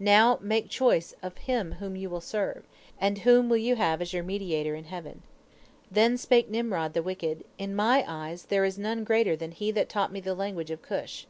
Now, 0.00 0.40
make 0.42 0.68
choice 0.68 1.14
of 1.22 1.38
him 1.38 1.74
whom 1.78 1.94
you 1.94 2.10
will 2.10 2.20
serve, 2.20 2.64
and 3.00 3.18
whom 3.18 3.48
will 3.48 3.58
you 3.58 3.76
have 3.76 4.02
as 4.02 4.12
your 4.12 4.24
mediator 4.24 4.74
in 4.74 4.86
heaven?' 4.86 5.22
Then 5.88 6.18
spake 6.18 6.50
Nimrod 6.50 6.94
the 6.94 7.02
wicked, 7.04 7.44
'In 7.58 7.76
my 7.76 8.04
eyes 8.08 8.46
there 8.46 8.64
is 8.64 8.76
none 8.76 9.04
greater 9.04 9.36
than 9.36 9.52
he 9.52 9.70
that 9.70 9.88
taught 9.88 10.10
me 10.10 10.18
the 10.18 10.34
language 10.34 10.72
of 10.72 10.82
Cush.' 10.82 11.28